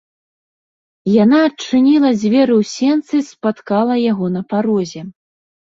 [1.23, 5.01] Яна адчыніла дзверы ў сенцы і спаткала яго на парозе.